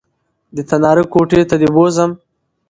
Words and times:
د 0.55 0.57
تناره 0.69 1.03
کوټې 1.13 1.41
ته 1.49 1.55
دې 1.61 1.69
بوځم 1.75 2.11